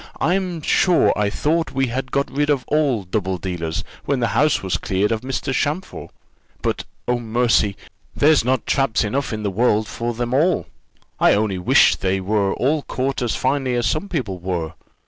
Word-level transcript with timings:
I'm 0.19 0.63
sure 0.63 1.13
I 1.15 1.29
thought 1.29 1.73
we 1.73 1.85
had 1.85 2.11
got 2.11 2.31
rid 2.31 2.49
of 2.49 2.65
all 2.67 3.03
double 3.03 3.37
dealers, 3.37 3.83
when 4.03 4.19
the 4.19 4.29
house 4.29 4.63
was 4.63 4.77
cleared 4.77 5.11
of 5.11 5.21
Mr. 5.21 5.53
Champfort; 5.53 6.09
but, 6.63 6.85
oh, 7.07 7.19
mercy! 7.19 7.75
there's 8.15 8.43
not 8.43 8.65
traps 8.65 9.03
enough 9.03 9.31
in 9.31 9.43
the 9.43 9.51
world 9.51 9.87
for 9.87 10.15
them 10.15 10.33
all; 10.33 10.65
I 11.19 11.35
only 11.35 11.59
wish 11.59 11.97
they 11.97 12.19
were 12.19 12.51
all 12.55 12.81
caught 12.81 13.21
as 13.21 13.35
finely 13.35 13.75
as 13.75 13.85
some 13.85 14.09
people 14.09 14.39
were. 14.39 14.73